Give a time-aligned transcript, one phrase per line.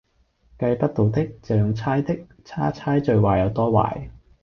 [0.57, 4.09] 計不到的，就用猜的，猜一猜最壞有多壞